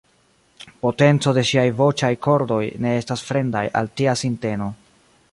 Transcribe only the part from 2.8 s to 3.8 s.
ne estas fremda